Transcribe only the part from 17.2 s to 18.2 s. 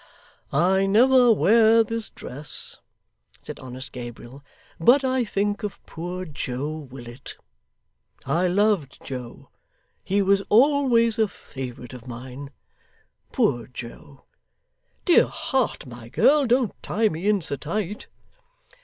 in so tight.